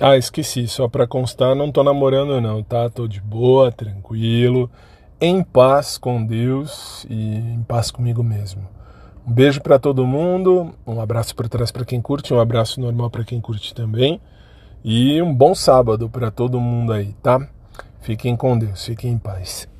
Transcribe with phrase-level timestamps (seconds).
[0.00, 2.88] Ah, esqueci, só para constar, não tô namorando não, tá?
[2.88, 4.70] Tô de boa, tranquilo,
[5.20, 8.66] em paz com Deus e em paz comigo mesmo.
[9.26, 13.10] Um beijo para todo mundo, um abraço por trás para quem curte, um abraço normal
[13.10, 14.20] para quem curte também.
[14.82, 17.46] E um bom sábado para todo mundo aí, tá?
[18.00, 19.71] Fiquem com Deus, fiquem em paz.